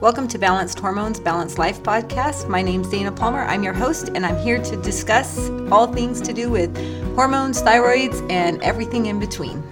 Welcome 0.00 0.28
to 0.28 0.38
Balanced 0.38 0.80
Hormones, 0.80 1.20
Balanced 1.20 1.58
Life 1.58 1.82
podcast. 1.82 2.48
My 2.48 2.62
name's 2.62 2.88
Dana 2.88 3.12
Palmer. 3.12 3.42
I'm 3.42 3.62
your 3.62 3.74
host, 3.74 4.08
and 4.14 4.24
I'm 4.24 4.38
here 4.38 4.58
to 4.58 4.76
discuss 4.78 5.50
all 5.70 5.92
things 5.92 6.22
to 6.22 6.32
do 6.32 6.48
with 6.48 6.74
hormones, 7.14 7.60
thyroids, 7.60 8.26
and 8.30 8.62
everything 8.62 9.04
in 9.06 9.20
between. 9.20 9.62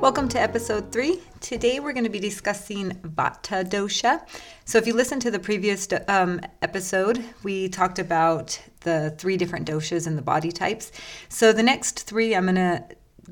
Welcome 0.00 0.28
to 0.28 0.40
episode 0.40 0.92
three. 0.92 1.20
Today 1.40 1.80
we're 1.80 1.92
going 1.92 2.04
to 2.04 2.10
be 2.10 2.20
discussing 2.20 2.92
Vata 2.92 3.68
dosha. 3.68 4.24
So, 4.66 4.78
if 4.78 4.86
you 4.86 4.94
listen 4.94 5.18
to 5.18 5.32
the 5.32 5.40
previous 5.40 5.88
um, 6.06 6.40
episode, 6.62 7.24
we 7.42 7.68
talked 7.68 7.98
about 7.98 8.62
the 8.82 9.16
three 9.18 9.36
different 9.36 9.66
doshas 9.66 10.06
and 10.06 10.16
the 10.16 10.22
body 10.22 10.52
types. 10.52 10.92
So, 11.28 11.52
the 11.52 11.64
next 11.64 12.06
three 12.06 12.36
I'm 12.36 12.44
going 12.44 12.54
to 12.54 12.84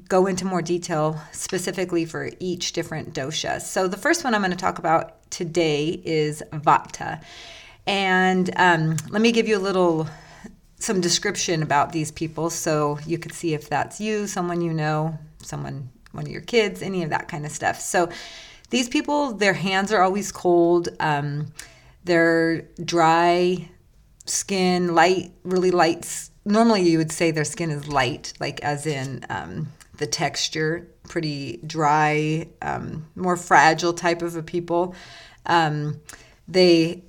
go 0.08 0.26
into 0.26 0.46
more 0.46 0.62
detail 0.62 1.22
specifically 1.30 2.06
for 2.06 2.28
each 2.40 2.72
different 2.72 3.14
dosha. 3.14 3.60
So, 3.60 3.86
the 3.86 3.96
first 3.96 4.24
one 4.24 4.34
I'm 4.34 4.40
going 4.40 4.50
to 4.50 4.56
talk 4.56 4.80
about 4.80 5.21
today 5.32 6.00
is 6.04 6.42
Vata. 6.52 7.20
And 7.86 8.50
um, 8.56 8.96
let 9.10 9.20
me 9.20 9.32
give 9.32 9.48
you 9.48 9.58
a 9.58 9.58
little 9.58 10.06
some 10.78 11.00
description 11.00 11.62
about 11.62 11.92
these 11.92 12.10
people 12.10 12.50
so 12.50 12.98
you 13.06 13.18
could 13.18 13.32
see 13.32 13.54
if 13.54 13.68
that's 13.68 14.00
you, 14.00 14.26
someone 14.26 14.60
you 14.60 14.72
know, 14.72 15.18
someone, 15.42 15.90
one 16.12 16.26
of 16.26 16.30
your 16.30 16.42
kids, 16.42 16.82
any 16.82 17.02
of 17.02 17.10
that 17.10 17.28
kind 17.28 17.44
of 17.44 17.52
stuff. 17.52 17.80
So, 17.80 18.08
these 18.70 18.88
people, 18.88 19.34
their 19.34 19.52
hands 19.52 19.92
are 19.92 20.00
always 20.00 20.32
cold. 20.32 20.88
Um, 20.98 21.52
they're 22.04 22.62
dry 22.82 23.68
skin, 24.24 24.94
light, 24.94 25.32
really 25.44 25.70
light. 25.70 26.30
Normally, 26.46 26.88
you 26.88 26.96
would 26.98 27.12
say 27.12 27.30
their 27.30 27.44
skin 27.44 27.70
is 27.70 27.86
light, 27.86 28.32
like 28.40 28.60
as 28.62 28.86
in 28.86 29.26
um, 29.28 29.68
the 30.02 30.06
texture, 30.08 30.88
pretty 31.08 31.60
dry, 31.64 32.48
um, 32.60 33.06
more 33.14 33.36
fragile 33.36 33.92
type 33.92 34.20
of 34.20 34.34
a 34.34 34.42
people. 34.42 34.96
Um, 35.46 36.00
they 36.48 37.04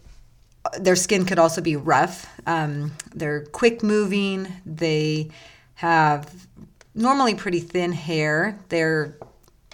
their 0.80 0.96
skin 0.96 1.26
could 1.26 1.40
also 1.40 1.60
be 1.60 1.76
rough. 1.76 2.30
Um, 2.46 2.91
they're 3.16 3.46
quick 3.46 3.82
moving. 3.82 4.48
They 4.63 5.32
have 5.74 6.32
normally 6.94 7.34
pretty 7.34 7.62
thin 7.62 7.91
hair. 7.94 8.60
They're 8.70 9.18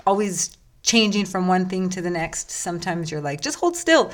always 0.07 0.57
changing 0.81 1.25
from 1.25 1.49
one 1.49 1.67
thing 1.67 1.89
to 1.89 2.01
the 2.01 2.09
next. 2.09 2.51
Sometimes 2.51 3.11
you're 3.11 3.21
like, 3.21 3.41
just 3.41 3.59
hold 3.59 3.75
still. 3.75 4.13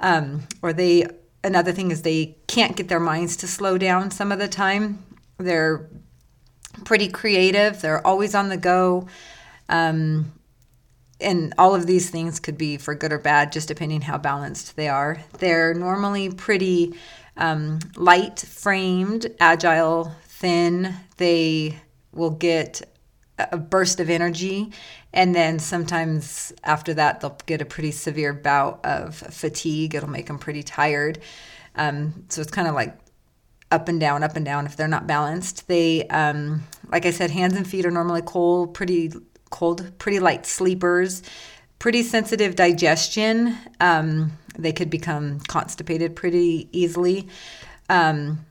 Um, 0.00 0.42
or 0.60 0.72
they, 0.72 1.06
another 1.44 1.70
thing 1.70 1.92
is 1.92 2.02
they 2.02 2.36
can't 2.48 2.76
get 2.76 2.88
their 2.88 3.00
minds 3.00 3.36
to 3.36 3.46
slow 3.46 3.78
down 3.78 4.10
some 4.10 4.32
of 4.32 4.40
the 4.40 4.48
time. 4.48 5.04
They're 5.38 5.88
pretty 6.84 7.08
creative. 7.08 7.80
They're 7.80 8.06
always 8.06 8.34
on 8.34 8.48
the 8.48 8.56
go. 8.56 9.08
Um, 9.68 10.32
and 11.20 11.52
all 11.58 11.74
of 11.74 11.86
these 11.86 12.10
things 12.10 12.40
could 12.40 12.56
be 12.56 12.76
for 12.78 12.94
good 12.94 13.12
or 13.12 13.18
bad, 13.18 13.52
just 13.52 13.68
depending 13.68 14.00
how 14.00 14.18
balanced 14.18 14.76
they 14.76 14.88
are. 14.88 15.18
They're 15.38 15.74
normally 15.74 16.30
pretty 16.30 16.94
um, 17.36 17.78
light 17.96 18.40
framed, 18.40 19.26
agile, 19.38 20.12
thin. 20.24 20.94
They 21.18 21.78
will 22.12 22.30
get 22.30 22.82
a 23.38 23.56
burst 23.56 24.00
of 24.00 24.10
energy, 24.10 24.72
and 25.12 25.34
then 25.34 25.58
sometimes 25.58 26.52
after 26.64 26.94
that, 26.94 27.20
they'll 27.20 27.38
get 27.46 27.62
a 27.62 27.66
pretty 27.66 27.90
severe 27.90 28.32
bout 28.32 28.84
of 28.84 29.14
fatigue. 29.14 29.94
It'll 29.94 30.10
make 30.10 30.26
them 30.26 30.38
pretty 30.38 30.62
tired. 30.62 31.20
Um, 31.74 32.24
so 32.28 32.40
it's 32.40 32.50
kind 32.50 32.68
of 32.68 32.74
like 32.74 32.96
up 33.70 33.88
and 33.88 34.00
down, 34.00 34.22
up 34.22 34.36
and 34.36 34.44
down 34.44 34.66
if 34.66 34.76
they're 34.76 34.88
not 34.88 35.06
balanced. 35.06 35.68
They, 35.68 36.06
um, 36.08 36.62
like 36.90 37.06
I 37.06 37.10
said, 37.10 37.30
hands 37.30 37.54
and 37.54 37.66
feet 37.66 37.86
are 37.86 37.90
normally 37.90 38.22
cold, 38.22 38.74
pretty 38.74 39.12
cold, 39.50 39.98
pretty 39.98 40.20
light 40.20 40.46
sleepers, 40.46 41.22
pretty 41.78 42.02
sensitive 42.02 42.56
digestion. 42.56 43.56
Um, 43.80 44.32
they 44.58 44.72
could 44.72 44.90
become 44.90 45.40
constipated 45.40 46.16
pretty 46.16 46.68
easily. 46.72 47.28
Um, 47.88 48.44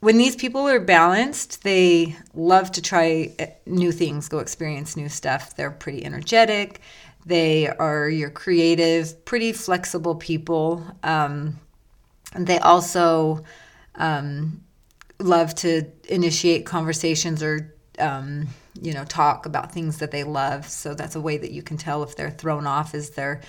when 0.00 0.16
these 0.16 0.36
people 0.36 0.68
are 0.68 0.78
balanced, 0.78 1.64
they 1.64 2.16
love 2.34 2.70
to 2.72 2.82
try 2.82 3.34
uh, 3.40 3.46
new 3.66 3.90
things, 3.90 4.28
go 4.28 4.38
experience 4.38 4.96
new 4.96 5.08
stuff. 5.08 5.56
They're 5.56 5.72
pretty 5.72 6.04
energetic. 6.04 6.80
They 7.26 7.68
are 7.68 8.08
your 8.08 8.30
creative, 8.30 9.24
pretty 9.24 9.52
flexible 9.52 10.14
people. 10.14 10.84
Um, 11.02 11.58
they 12.36 12.58
also 12.58 13.44
um, 13.98 14.62
love 15.18 15.54
to 15.56 15.84
initiate 16.08 16.64
conversations 16.64 17.42
or 17.42 17.74
um, 17.98 18.46
you 18.80 18.94
know 18.94 19.04
talk 19.04 19.46
about 19.46 19.72
things 19.72 19.98
that 19.98 20.10
they 20.10 20.24
love. 20.24 20.68
So 20.68 20.94
that's 20.94 21.16
a 21.16 21.20
way 21.20 21.36
that 21.36 21.50
you 21.50 21.62
can 21.62 21.76
tell 21.76 22.02
if 22.02 22.16
they're 22.16 22.30
thrown 22.30 22.66
off 22.66 22.94
is 22.94 23.10
they're 23.10 23.40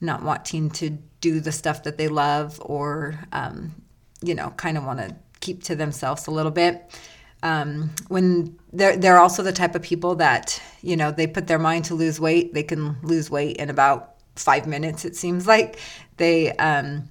not 0.00 0.22
wanting 0.22 0.70
to 0.70 0.90
do 1.20 1.40
the 1.40 1.52
stuff 1.52 1.82
that 1.82 1.98
they 1.98 2.08
love 2.08 2.60
or 2.64 3.18
um, 3.32 3.74
you 4.22 4.34
know 4.34 4.50
kind 4.50 4.78
of 4.78 4.84
want 4.84 5.00
to 5.00 5.14
keep 5.40 5.62
to 5.64 5.76
themselves 5.76 6.26
a 6.26 6.30
little 6.30 6.52
bit. 6.52 6.98
Um, 7.42 7.90
when 8.08 8.58
they're 8.72 8.96
they're 8.96 9.18
also 9.18 9.42
the 9.42 9.52
type 9.52 9.74
of 9.74 9.82
people 9.82 10.16
that 10.16 10.60
you 10.82 10.96
know 10.96 11.10
they 11.10 11.26
put 11.26 11.46
their 11.46 11.58
mind 11.58 11.84
to 11.86 11.94
lose 11.94 12.20
weight. 12.20 12.54
They 12.54 12.62
can 12.62 12.96
lose 13.02 13.30
weight 13.30 13.56
in 13.56 13.70
about 13.70 14.14
five 14.36 14.66
minutes 14.66 15.04
it 15.04 15.16
seems 15.16 15.46
like. 15.46 15.80
They 16.16 16.52
um, 16.56 17.08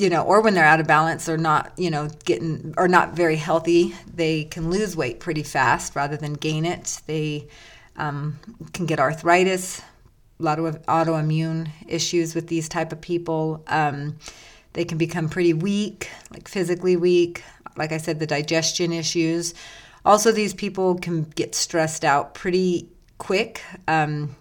you 0.00 0.08
know, 0.08 0.22
or 0.22 0.40
when 0.40 0.54
they're 0.54 0.64
out 0.64 0.80
of 0.80 0.86
balance 0.86 1.28
or 1.28 1.36
not, 1.36 1.72
you 1.76 1.90
know, 1.90 2.08
getting 2.24 2.72
or 2.78 2.88
not 2.88 3.12
very 3.12 3.36
healthy, 3.36 3.94
they 4.14 4.44
can 4.44 4.70
lose 4.70 4.96
weight 4.96 5.20
pretty 5.20 5.42
fast 5.42 5.94
rather 5.94 6.16
than 6.16 6.32
gain 6.32 6.64
it. 6.64 7.02
They 7.06 7.48
um, 7.98 8.38
can 8.72 8.86
get 8.86 8.98
arthritis, 8.98 9.82
a 10.38 10.42
lot 10.42 10.58
of 10.58 10.80
autoimmune 10.86 11.68
issues 11.86 12.34
with 12.34 12.46
these 12.46 12.66
type 12.66 12.92
of 12.92 13.02
people. 13.02 13.62
Um, 13.66 14.16
they 14.72 14.86
can 14.86 14.96
become 14.96 15.28
pretty 15.28 15.52
weak, 15.52 16.08
like 16.30 16.48
physically 16.48 16.96
weak. 16.96 17.44
Like 17.76 17.92
I 17.92 17.98
said, 17.98 18.20
the 18.20 18.26
digestion 18.26 18.94
issues. 18.94 19.52
Also, 20.06 20.32
these 20.32 20.54
people 20.54 20.94
can 20.94 21.24
get 21.24 21.54
stressed 21.54 22.06
out 22.06 22.32
pretty 22.32 22.88
quick. 23.18 23.60
Um, 23.86 24.34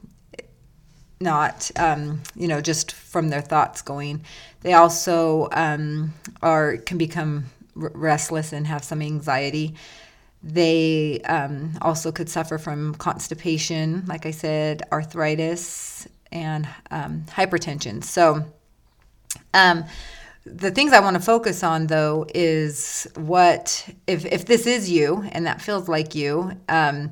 not, 1.20 1.70
um, 1.76 2.22
you 2.36 2.48
know, 2.48 2.62
just 2.62 2.94
from 2.94 3.30
their 3.30 3.42
thoughts 3.42 3.82
going. 3.82 4.24
They 4.62 4.74
also 4.74 5.50
um, 5.52 6.14
are 6.42 6.78
can 6.78 6.98
become 6.98 7.46
r- 7.80 7.92
restless 7.94 8.54
and 8.54 8.66
have 8.68 8.84
some 8.84 9.02
anxiety. 9.02 9.76
They 10.42 11.20
um, 11.22 11.74
also 11.82 12.12
could 12.12 12.30
suffer 12.30 12.58
from 12.58 12.96
constipation, 12.96 14.06
like 14.08 14.26
I 14.26 14.32
said, 14.32 14.84
arthritis, 14.92 16.08
and 16.32 16.68
um, 16.92 17.26
hypertension. 17.28 18.04
So, 18.04 18.46
um, 19.54 19.84
the 20.46 20.72
things 20.72 20.94
I 20.94 21.02
want 21.02 21.16
to 21.16 21.22
focus 21.22 21.64
on 21.64 21.88
though 21.88 22.26
is 22.34 23.08
what 23.16 23.88
if 24.08 24.26
if 24.26 24.46
this 24.46 24.66
is 24.66 24.90
you 24.90 25.28
and 25.32 25.46
that 25.46 25.62
feels 25.62 25.88
like 25.90 26.16
you 26.16 26.54
um, 26.70 27.12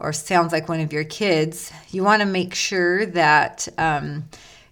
or 0.00 0.12
sounds 0.12 0.52
like 0.52 0.68
one 0.68 0.80
of 0.80 0.92
your 0.92 1.04
kids, 1.04 1.72
you 1.90 2.02
want 2.02 2.20
to 2.20 2.26
make 2.26 2.54
sure 2.54 3.06
that 3.06 3.68
um, 3.78 4.24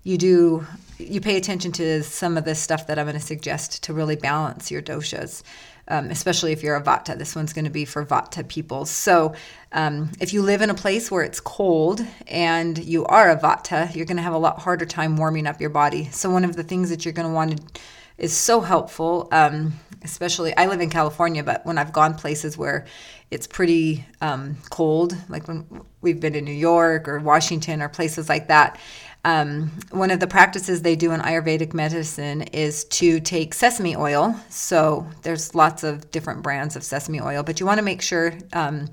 you 0.03 0.19
do 0.19 0.66
you 0.99 1.21
pay 1.21 1.37
attention 1.37 1.71
to 1.71 2.03
some 2.03 2.37
of 2.37 2.44
the 2.44 2.55
stuff 2.55 2.89
that 2.89 2.99
I'm 2.99 3.06
going 3.06 3.15
to 3.15 3.25
suggest 3.25 3.84
to 3.84 3.93
really 3.93 4.17
balance 4.17 4.71
your 4.71 4.83
doshas. 4.83 5.43
Um, 5.91 6.11
especially 6.11 6.53
if 6.53 6.62
you're 6.62 6.77
a 6.77 6.83
vata. 6.83 7.17
This 7.17 7.34
one's 7.34 7.55
going 7.55 7.65
to 7.65 7.71
be 7.71 7.87
for 7.87 8.05
vata 8.05 8.47
people. 8.47 8.84
So, 8.84 9.34
um, 9.72 10.11
if 10.21 10.34
you 10.34 10.43
live 10.43 10.61
in 10.61 10.69
a 10.69 10.75
place 10.75 11.11
where 11.11 11.22
it's 11.22 11.41
cold 11.41 12.05
and 12.27 12.77
you 12.77 13.06
are 13.06 13.31
a 13.31 13.38
vata, 13.38 13.94
you're 13.97 14.05
going 14.05 14.19
to 14.19 14.22
have 14.22 14.34
a 14.34 14.38
lot 14.38 14.59
harder 14.59 14.84
time 14.84 15.17
warming 15.17 15.47
up 15.47 15.62
your 15.62 15.71
body. 15.71 16.11
So, 16.12 16.28
one 16.28 16.44
of 16.44 16.56
the 16.56 16.62
things 16.62 16.91
that 16.91 17.06
you're 17.06 17.15
going 17.15 17.28
to 17.28 17.33
want 17.33 17.56
to 17.56 17.81
is 18.19 18.37
so 18.37 18.61
helpful. 18.61 19.28
Um, 19.33 19.81
especially, 20.03 20.56
I 20.56 20.66
live 20.66 20.81
in 20.81 20.91
California, 20.91 21.42
but 21.42 21.64
when 21.66 21.78
I've 21.78 21.92
gone 21.92 22.14
places 22.14 22.56
where 22.56 22.86
it's 23.31 23.47
pretty 23.47 24.06
um, 24.20 24.56
cold, 24.70 25.16
like 25.28 25.48
when 25.48 25.66
we've 26.00 26.20
been 26.20 26.34
in 26.34 26.44
New 26.44 26.53
York 26.53 27.09
or 27.09 27.19
Washington 27.19 27.82
or 27.82 27.88
places 27.88 28.28
like 28.28 28.48
that. 28.48 28.78
Um, 29.25 29.70
one 29.91 30.10
of 30.10 30.20
the 30.20 30.26
practices 30.26 30.82
they 30.82 30.97
do 30.97 31.10
in 31.12 31.20
Ayurvedic 31.20 31.75
medicine 31.75 32.43
is 32.43 32.84
to 32.84 33.20
take 33.20 33.52
sesame 33.52 33.96
oil. 33.96 34.34
So 34.49 35.06
there's 35.23 35.55
lots 35.55 35.82
of 35.82 36.11
different 36.11 36.43
brands 36.43 36.76
of 36.76 36.84
sesame 36.84 37.20
oil, 37.20 37.43
but 37.43 37.61
you 37.61 37.67
want 37.67 37.78
to 37.78 37.84
make 37.84 38.00
sure 38.00 38.32
um, 38.52 38.88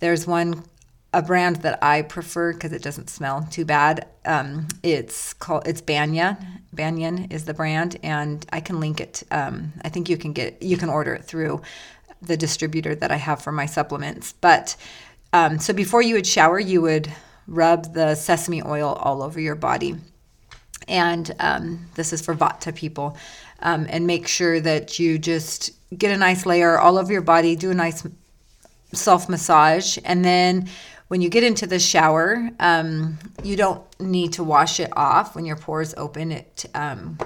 there's 0.00 0.26
one 0.26 0.64
a 1.14 1.22
brand 1.22 1.56
that 1.56 1.82
I 1.82 2.02
prefer 2.02 2.52
because 2.52 2.72
it 2.72 2.82
doesn't 2.82 3.08
smell 3.08 3.46
too 3.50 3.64
bad. 3.64 4.06
Um, 4.24 4.66
it's 4.82 5.32
called 5.32 5.66
it's 5.66 5.80
Banyan. 5.80 6.36
Banyan 6.72 7.30
is 7.30 7.44
the 7.44 7.54
brand, 7.54 7.96
and 8.02 8.44
I 8.52 8.60
can 8.60 8.80
link 8.80 9.00
it. 9.00 9.22
Um, 9.30 9.72
I 9.82 9.88
think 9.88 10.10
you 10.10 10.16
can 10.18 10.32
get 10.32 10.60
you 10.60 10.76
can 10.76 10.90
order 10.90 11.14
it 11.14 11.24
through 11.24 11.62
the 12.20 12.36
distributor 12.36 12.94
that 12.96 13.12
I 13.12 13.16
have 13.16 13.40
for 13.40 13.52
my 13.52 13.66
supplements. 13.66 14.32
But 14.32 14.76
um, 15.32 15.58
so 15.58 15.72
before 15.72 16.02
you 16.02 16.14
would 16.16 16.26
shower, 16.26 16.58
you 16.58 16.82
would 16.82 17.10
rub 17.46 17.94
the 17.94 18.14
sesame 18.16 18.62
oil 18.62 18.94
all 18.94 19.22
over 19.22 19.40
your 19.40 19.54
body. 19.54 19.96
And 20.88 21.32
um, 21.38 21.86
this 21.94 22.12
is 22.12 22.22
for 22.22 22.34
Vata 22.34 22.74
people. 22.74 23.16
Um, 23.60 23.86
and 23.88 24.06
make 24.06 24.26
sure 24.26 24.60
that 24.60 24.98
you 24.98 25.18
just 25.18 25.70
get 25.96 26.10
a 26.10 26.18
nice 26.18 26.44
layer 26.44 26.78
all 26.78 26.98
over 26.98 27.12
your 27.12 27.22
body, 27.22 27.56
do 27.56 27.70
a 27.70 27.74
nice 27.74 28.06
self 28.92 29.28
massage. 29.28 29.96
And 30.04 30.24
then 30.24 30.68
when 31.14 31.20
you 31.20 31.28
get 31.28 31.44
into 31.44 31.64
the 31.64 31.78
shower, 31.78 32.50
um, 32.58 33.16
you 33.44 33.54
don't 33.54 33.80
need 34.00 34.32
to 34.32 34.42
wash 34.42 34.80
it 34.80 34.90
off. 34.96 35.36
When 35.36 35.44
your 35.44 35.54
pores 35.54 35.94
open, 35.96 36.32
it 36.32 36.64
um, 36.74 37.16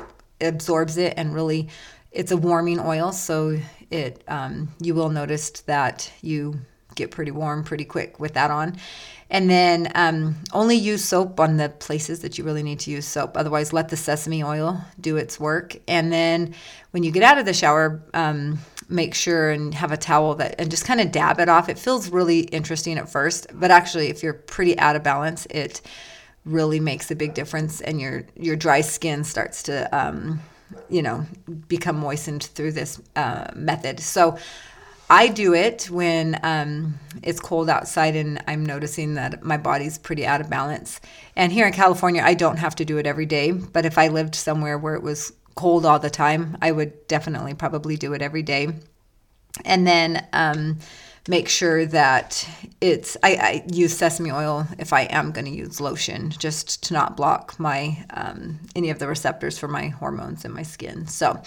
absorbs 0.43 0.99
it 0.99 1.15
and 1.17 1.33
really, 1.33 1.71
it's 2.13 2.31
a 2.31 2.37
warming 2.37 2.81
oil, 2.81 3.13
so 3.13 3.59
it 3.91 4.23
um, 4.29 4.69
you 4.79 4.95
will 4.95 5.09
notice 5.09 5.49
that 5.63 6.13
you 6.21 6.61
get 6.97 7.11
pretty 7.11 7.31
warm 7.31 7.65
pretty 7.65 7.87
quick 7.87 8.21
with 8.21 8.35
that 8.35 8.51
on. 8.51 8.77
And 9.31 9.49
then 9.49 9.91
um, 9.95 10.37
only 10.53 10.77
use 10.77 11.03
soap 11.03 11.41
on 11.41 11.57
the 11.57 11.71
places 11.71 12.21
that 12.21 12.37
you 12.37 12.45
really 12.45 12.63
need 12.63 12.81
to 12.81 12.91
use 12.91 13.07
soap. 13.07 13.39
Otherwise, 13.39 13.73
let 13.73 13.89
the 13.89 13.97
sesame 13.97 14.45
oil 14.45 14.79
do 15.01 15.17
its 15.17 15.41
work. 15.41 15.77
And 15.89 16.13
then 16.13 16.55
when 16.91 17.05
you 17.05 17.11
get 17.11 17.23
out 17.23 17.39
of 17.39 17.47
the 17.47 17.55
shower, 17.55 18.03
um, 18.13 18.59
make 18.89 19.15
sure 19.15 19.51
and 19.51 19.75
have 19.75 19.93
a 19.93 19.97
towel 19.97 20.35
that 20.37 20.55
and 20.59 20.71
just 20.71 20.85
kind 20.85 21.01
of 21.01 21.13
dab 21.13 21.39
it 21.41 21.49
off. 21.49 21.69
It 21.69 21.79
feels 21.79 22.11
really 22.11 22.41
interesting 22.41 22.99
at 22.99 23.11
first, 23.11 23.47
but 23.53 23.71
actually, 23.71 24.09
if 24.09 24.23
you're 24.23 24.35
pretty 24.35 24.79
out 24.79 24.97
of 24.97 25.03
balance, 25.03 25.47
it 25.51 25.81
really 26.45 26.81
makes 26.81 27.11
a 27.11 27.17
big 27.17 27.35
difference, 27.35 27.81
and 27.81 28.01
your 28.01 28.25
your 28.37 28.57
dry 28.57 28.81
skin 28.81 29.25
starts 29.25 29.63
to 29.65 29.97
um, 29.97 30.41
you 30.89 31.03
know 31.03 31.27
become 31.69 31.97
moistened 31.97 32.45
through 32.45 32.73
this 32.73 33.01
uh, 33.17 33.49
method. 33.55 34.01
So 34.01 34.39
I 35.11 35.29
do 35.29 35.55
it 35.55 35.89
when 35.91 36.39
um, 36.43 36.99
it's 37.23 37.41
cold 37.41 37.71
outside 37.71 38.15
and 38.15 38.43
I'm 38.47 38.65
noticing 38.65 39.15
that 39.15 39.43
my 39.43 39.57
body's 39.57 39.97
pretty 39.97 40.27
out 40.27 40.43
of 40.43 40.51
balance. 40.51 41.01
And 41.35 41.51
here 41.51 41.67
in 41.67 41.73
California, 41.73 42.23
I 42.23 42.35
don't 42.35 42.59
have 42.59 42.75
to 42.77 42.85
do 42.85 42.99
it 42.99 43.07
every 43.07 43.25
day. 43.25 43.53
But 43.53 43.87
if 43.87 43.97
I 43.97 44.09
lived 44.09 44.35
somewhere 44.35 44.77
where 44.77 44.95
it 44.95 45.03
was 45.03 45.33
cold 45.59 45.85
all 45.85 45.99
the 45.99 46.09
time, 46.09 46.57
I 46.63 46.71
would 46.71 47.09
definitely 47.09 47.53
probably 47.53 47.97
do 47.97 48.13
it 48.13 48.23
every 48.23 48.45
day. 48.45 48.69
And 49.65 49.85
then 49.85 50.25
um, 50.33 50.79
make 51.27 51.49
sure 51.49 51.85
that 51.85 52.49
it's, 52.81 53.17
I, 53.25 53.35
I, 53.35 53.65
use 53.67 53.97
sesame 53.97 54.31
oil 54.31 54.69
if 54.79 54.93
I 54.93 55.03
am 55.03 55.33
going 55.33 55.47
to 55.47 55.51
use 55.51 55.81
lotion, 55.81 56.31
just 56.31 56.85
to 56.85 56.95
not 56.95 57.17
block 57.17 57.59
my, 57.59 58.05
um, 58.11 58.61
any 58.77 58.91
of 58.91 59.01
the 59.01 59.09
receptors 59.09 59.59
for 59.59 59.67
my 59.67 59.89
hormones 59.89 60.45
in 60.45 60.53
my 60.53 60.63
skin. 60.63 61.09
So, 61.09 61.43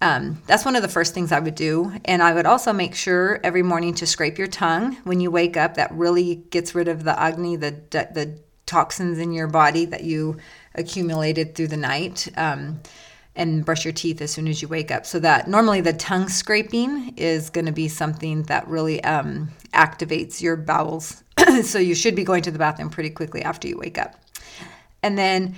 um, 0.00 0.40
that's 0.46 0.64
one 0.64 0.76
of 0.76 0.82
the 0.82 0.88
first 0.88 1.12
things 1.12 1.32
I 1.32 1.40
would 1.40 1.56
do. 1.56 1.92
And 2.04 2.22
I 2.22 2.32
would 2.32 2.46
also 2.46 2.72
make 2.72 2.94
sure 2.94 3.40
every 3.42 3.64
morning 3.64 3.94
to 3.94 4.06
scrape 4.06 4.38
your 4.38 4.46
tongue 4.46 4.96
when 5.02 5.18
you 5.18 5.32
wake 5.32 5.56
up. 5.56 5.74
That 5.74 5.90
really 5.92 6.36
gets 6.36 6.72
rid 6.72 6.86
of 6.86 7.02
the 7.02 7.20
agni, 7.20 7.56
the, 7.56 7.72
the 7.90 8.38
toxins 8.64 9.18
in 9.18 9.32
your 9.32 9.48
body 9.48 9.86
that 9.86 10.04
you 10.04 10.36
accumulated 10.76 11.56
through 11.56 11.66
the 11.66 11.76
night. 11.76 12.28
Um, 12.36 12.80
and 13.36 13.64
brush 13.64 13.84
your 13.84 13.92
teeth 13.92 14.20
as 14.20 14.32
soon 14.32 14.48
as 14.48 14.60
you 14.60 14.68
wake 14.68 14.90
up. 14.90 15.06
So 15.06 15.18
that 15.20 15.48
normally 15.48 15.80
the 15.80 15.92
tongue 15.92 16.28
scraping 16.28 17.14
is 17.16 17.50
going 17.50 17.66
to 17.66 17.72
be 17.72 17.88
something 17.88 18.42
that 18.44 18.66
really 18.66 19.02
um, 19.04 19.50
activates 19.72 20.42
your 20.42 20.56
bowels. 20.56 21.22
so 21.62 21.78
you 21.78 21.94
should 21.94 22.16
be 22.16 22.24
going 22.24 22.42
to 22.42 22.50
the 22.50 22.58
bathroom 22.58 22.90
pretty 22.90 23.10
quickly 23.10 23.42
after 23.42 23.68
you 23.68 23.78
wake 23.78 23.98
up. 23.98 24.16
And 25.02 25.16
then 25.16 25.54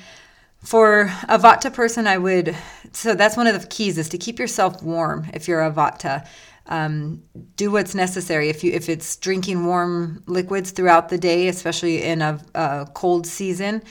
for 0.63 1.03
a 1.29 1.39
Vata 1.39 1.73
person, 1.73 2.07
I 2.07 2.19
would, 2.19 2.57
so 2.93 3.15
that's 3.15 3.37
one 3.37 3.47
of 3.47 3.61
the 3.61 3.67
keys 3.67 3.99
is 3.99 4.09
to 4.11 4.19
keep 4.19 4.39
yourself 4.39 4.83
warm 4.83 5.27
if 5.35 5.49
you're 5.49 5.63
a 5.63 5.73
Vata. 5.73 6.27
Um, 6.67 7.23
do 7.57 7.73
what's 7.73 7.95
necessary. 7.95 8.49
If 8.49 8.63
you 8.63 8.73
if 8.73 8.89
it's 8.89 9.17
drinking 9.17 9.67
warm 9.67 10.23
liquids 10.27 10.71
throughout 10.71 11.09
the 11.09 11.19
day, 11.19 11.49
especially 11.49 12.05
in 12.05 12.23
a, 12.23 12.41
a 12.55 12.87
cold 12.95 13.27
season, 13.27 13.83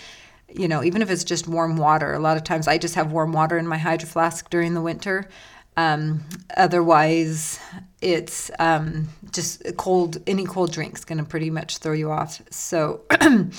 you 0.56 0.68
know, 0.68 0.83
even 0.83 1.01
if 1.01 1.09
it's 1.09 1.24
just 1.24 1.48
warm 1.48 1.77
water. 1.77 2.13
A 2.13 2.19
lot 2.19 2.38
of 2.38 2.44
times 2.44 2.68
I 2.68 2.77
just 2.77 2.95
have 2.95 3.12
warm 3.12 3.31
water 3.31 3.57
in 3.57 3.68
my 3.68 3.77
hydro 3.77 4.07
flask 4.07 4.50
during 4.50 4.74
the 4.74 4.81
winter. 4.81 5.27
Um, 5.77 6.24
otherwise, 6.57 7.59
it's 8.01 8.51
um, 8.59 9.09
just 9.31 9.63
cold. 9.77 10.18
Any 10.27 10.45
cold 10.45 10.71
drink's 10.71 11.06
going 11.06 11.18
to 11.19 11.24
pretty 11.24 11.50
much 11.50 11.77
throw 11.77 11.94
you 11.94 12.12
off. 12.12 12.42
So, 12.50 13.01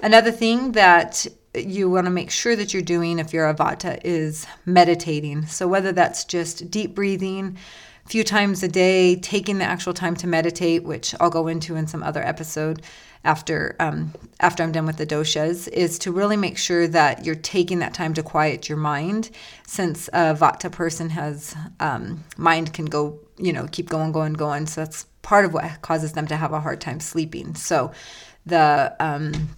another 0.00 0.30
thing 0.30 0.72
that 0.72 1.26
you 1.54 1.90
want 1.90 2.06
to 2.06 2.10
make 2.10 2.30
sure 2.30 2.54
that 2.56 2.72
you're 2.72 2.82
doing 2.82 3.18
if 3.18 3.32
you're 3.32 3.48
a 3.48 3.54
vata 3.54 3.98
is 4.04 4.46
meditating. 4.64 5.46
So 5.46 5.66
whether 5.66 5.92
that's 5.92 6.24
just 6.24 6.70
deep 6.70 6.94
breathing 6.94 7.56
few 8.06 8.24
times 8.24 8.62
a 8.62 8.68
day, 8.68 9.16
taking 9.16 9.58
the 9.58 9.64
actual 9.64 9.92
time 9.92 10.16
to 10.16 10.26
meditate, 10.26 10.84
which 10.84 11.14
I'll 11.20 11.30
go 11.30 11.48
into 11.48 11.76
in 11.76 11.86
some 11.86 12.02
other 12.02 12.22
episode 12.22 12.82
after 13.24 13.74
um, 13.80 14.12
after 14.40 14.62
I'm 14.62 14.72
done 14.72 14.86
with 14.86 14.98
the 14.98 15.06
doshas, 15.06 15.68
is 15.68 15.98
to 16.00 16.12
really 16.12 16.36
make 16.36 16.56
sure 16.56 16.86
that 16.88 17.24
you're 17.24 17.34
taking 17.34 17.80
that 17.80 17.92
time 17.92 18.14
to 18.14 18.22
quiet 18.22 18.68
your 18.68 18.78
mind. 18.78 19.30
Since 19.66 20.08
a 20.08 20.34
vata 20.34 20.70
person 20.70 21.10
has 21.10 21.54
um, 21.80 22.24
mind 22.36 22.72
can 22.72 22.86
go, 22.86 23.18
you 23.36 23.52
know, 23.52 23.66
keep 23.70 23.88
going, 23.88 24.12
going, 24.12 24.34
going. 24.34 24.66
So 24.66 24.82
that's 24.82 25.06
part 25.22 25.44
of 25.44 25.52
what 25.52 25.82
causes 25.82 26.12
them 26.12 26.28
to 26.28 26.36
have 26.36 26.52
a 26.52 26.60
hard 26.60 26.80
time 26.80 27.00
sleeping. 27.00 27.56
So 27.56 27.90
the 28.46 28.94
um, 29.00 29.48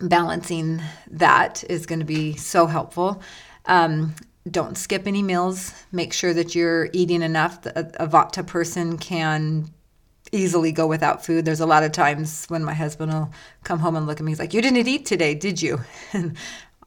balancing 0.00 0.80
that 1.10 1.64
is 1.68 1.84
going 1.84 1.98
to 1.98 2.06
be 2.06 2.36
so 2.36 2.66
helpful. 2.66 3.22
Um, 3.66 4.14
don't 4.50 4.78
skip 4.78 5.06
any 5.06 5.22
meals. 5.22 5.72
Make 5.92 6.12
sure 6.12 6.32
that 6.34 6.54
you're 6.54 6.88
eating 6.92 7.22
enough. 7.22 7.64
A, 7.66 7.90
a 7.98 8.06
Vata 8.06 8.46
person 8.46 8.98
can 8.98 9.70
easily 10.32 10.72
go 10.72 10.86
without 10.86 11.24
food. 11.24 11.44
There's 11.44 11.60
a 11.60 11.66
lot 11.66 11.82
of 11.82 11.92
times 11.92 12.46
when 12.46 12.64
my 12.64 12.74
husband 12.74 13.12
will 13.12 13.32
come 13.64 13.78
home 13.80 13.96
and 13.96 14.06
look 14.06 14.20
at 14.20 14.24
me. 14.24 14.32
He's 14.32 14.38
like, 14.38 14.54
"You 14.54 14.62
didn't 14.62 14.86
eat 14.86 15.06
today, 15.06 15.34
did 15.34 15.60
you?" 15.62 15.80
And 16.12 16.36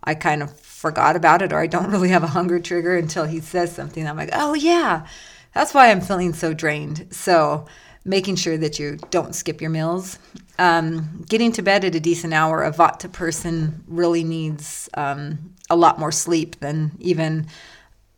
I 0.03 0.15
kind 0.15 0.41
of 0.41 0.57
forgot 0.59 1.15
about 1.15 1.41
it, 1.41 1.51
or 1.51 1.59
I 1.59 1.67
don't 1.67 1.91
really 1.91 2.09
have 2.09 2.23
a 2.23 2.27
hunger 2.27 2.59
trigger 2.59 2.95
until 2.95 3.25
he 3.25 3.39
says 3.39 3.73
something. 3.73 4.07
I'm 4.07 4.17
like, 4.17 4.29
"Oh 4.33 4.53
yeah, 4.53 5.05
that's 5.53 5.73
why 5.73 5.91
I'm 5.91 6.01
feeling 6.01 6.33
so 6.33 6.53
drained." 6.53 7.07
So 7.11 7.65
making 8.05 8.35
sure 8.35 8.57
that 8.57 8.79
you 8.79 8.97
don't 9.11 9.35
skip 9.35 9.61
your 9.61 9.69
meals. 9.69 10.17
Um, 10.57 11.23
getting 11.27 11.51
to 11.53 11.61
bed 11.61 11.85
at 11.85 11.95
a 11.95 11.99
decent 11.99 12.33
hour, 12.33 12.63
a 12.63 12.71
Vata 12.71 13.11
person 13.11 13.83
really 13.87 14.23
needs 14.23 14.89
um, 14.95 15.53
a 15.69 15.75
lot 15.75 15.99
more 15.99 16.11
sleep 16.11 16.59
than 16.59 16.91
even 16.99 17.47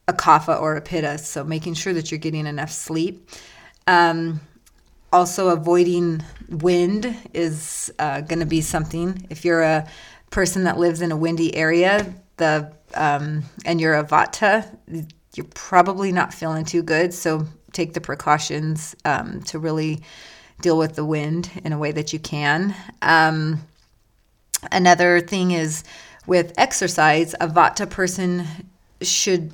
a 0.07 0.13
Kapha 0.13 0.59
or 0.59 0.75
a 0.75 0.81
Pitta. 0.81 1.17
So 1.17 1.43
making 1.43 1.75
sure 1.75 1.93
that 1.93 2.11
you're 2.11 2.19
getting 2.19 2.47
enough 2.47 2.71
sleep. 2.71 3.29
Um, 3.87 4.39
also, 5.13 5.49
avoiding 5.49 6.23
wind 6.49 7.17
is 7.33 7.91
uh, 7.99 8.21
going 8.21 8.39
to 8.39 8.45
be 8.45 8.61
something. 8.61 9.27
If 9.29 9.43
you're 9.43 9.61
a 9.61 9.87
person 10.29 10.63
that 10.63 10.77
lives 10.77 11.01
in 11.01 11.11
a 11.11 11.17
windy 11.17 11.53
area, 11.53 12.13
the 12.37 12.71
um, 12.93 13.43
and 13.65 13.81
you're 13.81 13.95
a 13.95 14.05
Vata, 14.05 14.65
you're 15.35 15.45
probably 15.53 16.11
not 16.11 16.33
feeling 16.33 16.65
too 16.65 16.81
good. 16.81 17.13
So 17.13 17.45
take 17.73 17.93
the 17.93 18.01
precautions 18.01 18.95
um, 19.05 19.41
to 19.43 19.59
really 19.59 20.01
deal 20.61 20.77
with 20.77 20.95
the 20.95 21.05
wind 21.05 21.49
in 21.63 21.73
a 21.73 21.77
way 21.77 21.91
that 21.91 22.13
you 22.13 22.19
can. 22.19 22.75
Um, 23.01 23.61
another 24.71 25.19
thing 25.19 25.51
is 25.51 25.83
with 26.27 26.53
exercise, 26.57 27.33
a 27.39 27.47
Vata 27.47 27.89
person 27.89 28.45
should 29.01 29.51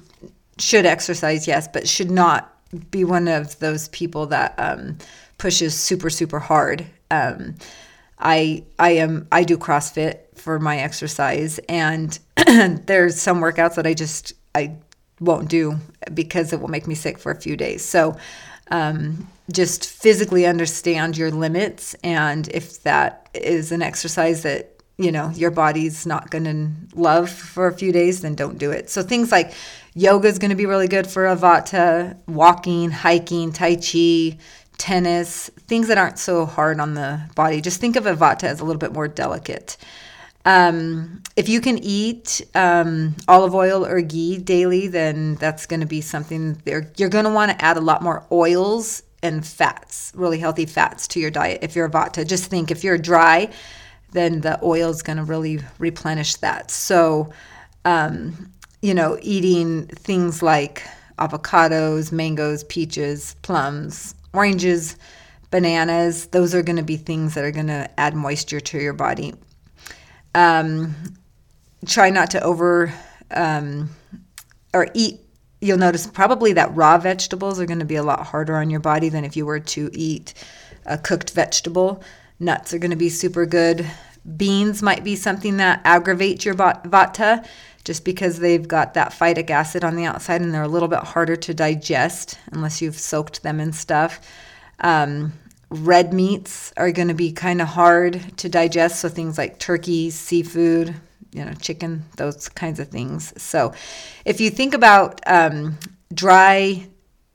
should 0.60 0.86
exercise, 0.86 1.48
yes, 1.48 1.68
but 1.68 1.88
should 1.88 2.10
not 2.10 2.54
be 2.90 3.04
one 3.04 3.28
of 3.28 3.58
those 3.60 3.90
people 3.90 4.26
that 4.28 4.56
um, 4.58 4.98
pushes 5.38 5.76
super 5.76 6.10
super 6.10 6.40
hard. 6.40 6.86
Um, 7.12 7.56
I 8.20 8.64
I 8.80 8.92
am 8.92 9.28
I 9.32 9.44
do 9.44 9.58
CrossFit 9.58 10.20
for 10.36 10.60
my 10.60 10.78
exercise, 10.78 11.60
and 11.70 12.18
there's 12.86 13.20
some 13.22 13.40
workouts 13.40 13.76
that 13.76 13.88
I 13.88 13.94
just 13.94 14.34
I 14.56 14.76
won't 15.20 15.50
do 15.50 15.78
because 16.14 16.54
it 16.54 16.60
will 16.60 16.68
make 16.68 16.88
me 16.88 16.96
sick 16.96 17.18
for 17.18 17.32
a 17.32 17.40
few 17.40 17.58
days. 17.58 17.84
So 17.84 18.18
um, 18.70 19.28
just 19.52 19.86
physically 19.86 20.46
understand 20.46 21.18
your 21.18 21.32
limits. 21.32 21.96
And 22.04 22.48
if 22.50 22.84
that 22.84 23.30
is 23.34 23.72
an 23.72 23.82
exercise 23.82 24.44
that 24.44 24.78
you 24.98 25.12
know 25.12 25.30
your 25.30 25.52
body's 25.52 26.06
not 26.06 26.32
going 26.32 26.44
to 26.44 27.00
love 27.00 27.30
for 27.30 27.68
a 27.68 27.74
few 27.74 27.92
days 27.92 28.22
then 28.22 28.34
don't 28.34 28.58
do 28.58 28.72
it 28.72 28.90
so 28.90 29.04
things 29.04 29.32
like 29.32 29.54
yoga 29.94 30.28
is 30.28 30.40
going 30.40 30.50
to 30.50 30.56
be 30.56 30.66
really 30.66 30.88
good 30.88 31.06
for 31.06 31.28
a 31.28 31.36
vata 31.36 32.18
walking 32.28 32.90
hiking 32.90 33.52
tai 33.52 33.76
chi 33.76 34.38
tennis 34.78 35.50
things 35.68 35.88
that 35.88 35.98
aren't 35.98 36.18
so 36.18 36.46
hard 36.46 36.80
on 36.80 36.96
the 36.96 37.22
body 37.36 37.62
just 37.62 37.80
think 37.80 37.96
of 37.96 38.08
a 38.08 38.16
vata 38.16 38.46
as 38.46 38.60
a 38.60 38.66
little 38.66 38.80
bit 38.80 38.92
more 38.92 39.08
delicate 39.08 39.78
um, 40.48 41.22
if 41.36 41.50
you 41.50 41.60
can 41.60 41.78
eat 41.80 42.42
um, 42.56 43.14
olive 43.28 43.54
oil 43.54 43.86
or 43.86 44.00
ghee 44.00 44.38
daily, 44.38 44.88
then 44.88 45.36
that's 45.36 45.66
going 45.66 45.82
to 45.82 45.86
be 45.86 46.00
something. 46.00 46.62
You're 46.66 47.10
going 47.10 47.26
to 47.26 47.32
want 47.32 47.52
to 47.52 47.64
add 47.64 47.76
a 47.76 47.82
lot 47.82 48.02
more 48.02 48.26
oils 48.32 49.04
and 49.22 49.46
fats, 49.46 50.14
really 50.16 50.40
healthy 50.40 50.66
fats 50.66 51.06
to 51.10 51.20
your 51.20 51.32
diet. 51.32 51.60
If 51.64 51.76
you're 51.76 51.88
a 51.88 51.92
vata, 51.92 52.26
just 52.26 52.46
think 52.46 52.72
if 52.72 52.82
you're 52.82 52.98
dry, 52.98 53.50
then 54.14 54.40
the 54.40 54.58
oil 54.64 54.90
is 54.90 55.04
going 55.04 55.18
to 55.18 55.24
really 55.26 55.60
replenish 55.80 56.36
that. 56.36 56.72
So, 56.72 57.30
um, 57.84 58.50
you 58.82 58.94
know, 58.94 59.20
eating 59.22 59.88
things 59.88 60.42
like 60.42 60.82
avocados, 61.20 62.14
mangoes, 62.14 62.64
peaches, 62.64 63.36
plums, 63.42 64.16
oranges, 64.32 64.96
bananas, 65.52 66.28
those 66.28 66.56
are 66.56 66.64
going 66.64 66.78
to 66.78 66.84
be 66.84 66.96
things 66.96 67.34
that 67.34 67.44
are 67.44 67.52
going 67.52 67.68
to 67.68 67.90
add 68.00 68.16
moisture 68.16 68.62
to 68.62 68.80
your 68.80 68.94
body. 68.94 69.34
Um, 70.38 70.94
try 71.88 72.12
not 72.12 72.30
to 72.32 72.44
over 72.44 72.94
um, 73.32 73.90
or 74.72 74.88
eat. 74.94 75.20
You'll 75.62 75.80
notice 75.80 76.06
probably 76.06 76.54
that 76.54 76.76
raw 76.76 77.00
vegetables 77.00 77.60
are 77.60 77.66
going 77.66 77.80
to 77.80 77.86
be 77.86 77.96
a 77.96 78.04
lot 78.04 78.28
harder 78.28 78.56
on 78.56 78.70
your 78.70 78.80
body 78.80 79.10
than 79.10 79.26
if 79.26 79.36
you 79.36 79.48
were 79.48 79.60
to 79.60 79.90
eat 79.94 80.36
a 80.86 81.00
cooked 81.00 81.32
vegetable. 81.32 82.04
Nuts 82.40 82.72
are 82.72 82.78
going 82.78 82.92
to 82.92 82.98
be 82.98 83.10
super 83.10 83.48
good. 83.48 83.90
Beans 84.36 84.84
might 84.84 85.04
be 85.04 85.16
something 85.16 85.58
that 85.58 85.82
aggravates 85.84 86.46
your 86.46 86.54
vata 86.54 87.44
just 87.84 88.06
because 88.06 88.38
they've 88.38 88.68
got 88.68 88.94
that 88.94 89.14
phytic 89.14 89.50
acid 89.50 89.84
on 89.84 89.96
the 89.96 90.06
outside 90.06 90.42
and 90.42 90.54
they're 90.54 90.62
a 90.62 90.68
little 90.68 90.90
bit 90.90 91.00
harder 91.00 91.36
to 91.36 91.54
digest 91.56 92.38
unless 92.52 92.80
you've 92.80 93.00
soaked 93.00 93.42
them 93.42 93.60
in 93.60 93.74
stuff. 93.74 94.20
Um, 94.82 95.34
red 95.70 96.14
meats 96.14 96.72
are 96.78 96.92
going 96.92 97.10
to 97.10 97.14
be 97.14 97.32
kind 97.32 97.62
of 97.62 97.68
hard 97.68 98.38
to 98.38 98.50
digest, 98.50 99.00
so 99.00 99.10
things 99.10 99.38
like 99.38 99.60
turkey, 99.60 100.10
seafood, 100.10 100.96
you 101.34 101.44
know, 101.44 101.54
chicken, 101.54 102.06
those 102.16 102.48
kinds 102.50 102.80
of 102.80 102.88
things. 102.88 103.34
So 103.42 103.74
if 104.26 104.40
you 104.40 104.50
think 104.50 104.74
about 104.74 105.22
um, 105.28 105.78
dry, 106.14 106.88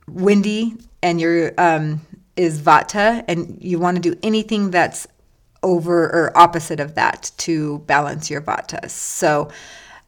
windy, 0.09 0.77
and 1.03 1.21
your 1.21 1.53
um, 1.59 2.01
is 2.37 2.61
vata, 2.61 3.25
and 3.29 3.59
you 3.61 3.79
want 3.79 3.97
to 3.97 4.01
do 4.01 4.19
anything 4.23 4.71
that's 4.71 5.07
over 5.63 6.05
or 6.05 6.37
opposite 6.37 6.81
of 6.81 6.95
that 6.95 7.31
to 7.37 7.79
balance 7.81 8.31
your 8.31 8.41
vata. 8.41 8.89
So 8.91 9.51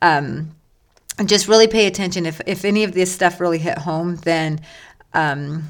um, 0.02 0.54
just 1.26 1.47
really 1.47 1.69
pay 1.69 1.87
attention. 1.87 2.26
If, 2.26 2.40
if 2.47 2.64
any 2.64 2.85
of 2.85 2.93
this 2.93 3.12
stuff 3.12 3.40
really 3.40 3.59
hit 3.59 3.78
home, 3.78 4.16
then 4.16 4.61
um, 5.14 5.64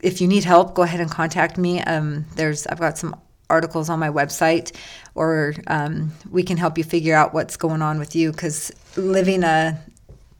if 0.00 0.20
you 0.20 0.28
need 0.28 0.44
help, 0.44 0.74
go 0.74 0.82
ahead 0.82 1.00
and 1.00 1.10
contact 1.10 1.58
me. 1.58 1.80
Um, 1.80 2.26
there's 2.36 2.66
I've 2.66 2.80
got 2.80 2.98
some 2.98 3.16
articles 3.50 3.88
on 3.88 3.98
my 3.98 4.08
website, 4.08 4.74
or 5.14 5.54
um, 5.66 6.12
we 6.30 6.42
can 6.42 6.56
help 6.56 6.78
you 6.78 6.84
figure 6.84 7.14
out 7.14 7.34
what's 7.34 7.56
going 7.56 7.82
on 7.82 7.98
with 7.98 8.14
you 8.14 8.32
because 8.32 8.72
living 8.96 9.44
a 9.44 9.78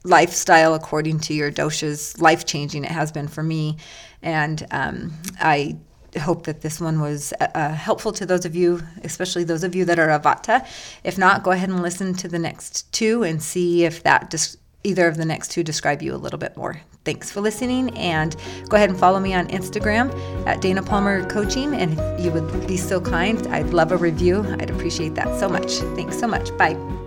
lifestyle 0.05 0.75
according 0.75 1.21
to 1.21 1.35
your 1.35 1.53
doshas 1.53 2.21
life 2.21 2.45
changing. 2.45 2.85
It 2.85 2.91
has 2.91 3.13
been 3.13 3.29
for 3.29 3.43
me, 3.43 3.77
and 4.23 4.67
um, 4.71 5.13
I 5.41 5.77
hope 6.21 6.45
that 6.45 6.61
this 6.61 6.81
one 6.81 7.01
was 7.01 7.33
uh, 7.41 7.49
uh, 7.55 7.75
helpful 7.75 8.13
to 8.13 8.27
those 8.27 8.45
of 8.45 8.55
you, 8.55 8.83
especially 9.05 9.45
those 9.45 9.65
of 9.65 9.75
you 9.75 9.85
that 9.87 9.99
are 9.99 10.11
a 10.11 10.21
Vata. 10.21 10.67
If 11.05 11.17
not, 11.19 11.43
go 11.43 11.53
ahead 11.53 11.69
and 11.69 11.83
listen 11.83 12.15
to 12.15 12.29
the 12.29 12.39
next 12.39 12.93
two 12.93 13.23
and 13.23 13.43
see 13.43 13.85
if 13.85 14.03
that 14.03 14.31
dis- 14.31 14.57
either 14.85 15.07
of 15.09 15.17
the 15.17 15.25
next 15.25 15.51
two 15.51 15.63
describe 15.63 16.03
you 16.03 16.15
a 16.15 16.17
little 16.17 16.39
bit 16.39 16.57
more. 16.57 16.81
Thanks 17.05 17.31
for 17.31 17.41
listening, 17.41 17.97
and 17.99 18.37
go 18.69 18.77
ahead 18.77 18.91
and 18.91 18.99
follow 18.99 19.19
me 19.19 19.35
on 19.35 19.49
Instagram 19.49 20.13
at 20.47 20.61
Dana 20.61 20.83
Palmer 20.83 21.29
Coaching. 21.29 21.75
And 21.75 21.99
if 21.99 22.25
you 22.25 22.31
would 22.31 22.67
be 22.67 22.77
so 22.77 23.01
kind, 23.01 23.45
I'd 23.49 23.71
love 23.71 23.93
a 23.93 23.97
review. 23.97 24.47
I'd 24.61 24.71
appreciate 24.71 25.15
that 25.17 25.39
so 25.39 25.49
much. 25.49 25.73
Thanks 25.97 26.19
so 26.19 26.27
much. 26.27 26.57
Bye. 26.57 27.02